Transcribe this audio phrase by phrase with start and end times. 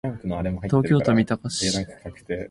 [0.63, 1.85] 東京都三鷹市